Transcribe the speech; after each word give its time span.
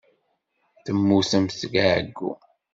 Temmutemt 0.83 1.51
seg 1.59 1.73
ɛeyyu. 1.85 2.29